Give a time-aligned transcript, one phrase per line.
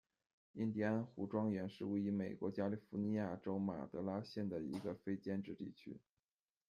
[0.53, 6.01] 印第安湖庄园是位于美国加利福尼亚州马德拉县的一个非建制地区。